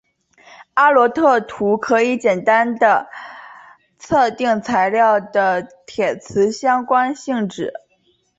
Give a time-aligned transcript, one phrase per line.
[0.73, 3.07] 阿罗特图可以简单地
[3.99, 7.71] 测定材料的铁磁相关的性质。